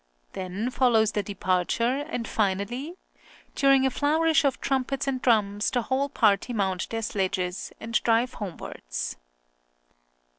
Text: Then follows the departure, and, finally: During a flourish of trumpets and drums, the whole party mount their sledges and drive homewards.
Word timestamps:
Then 0.33 0.71
follows 0.71 1.11
the 1.11 1.21
departure, 1.21 2.01
and, 2.01 2.27
finally: 2.27 2.95
During 3.53 3.85
a 3.85 3.91
flourish 3.91 4.43
of 4.43 4.59
trumpets 4.59 5.05
and 5.07 5.21
drums, 5.21 5.69
the 5.69 5.83
whole 5.83 6.09
party 6.09 6.53
mount 6.53 6.89
their 6.89 7.03
sledges 7.03 7.71
and 7.79 7.93
drive 8.01 8.33
homewards. 8.33 9.17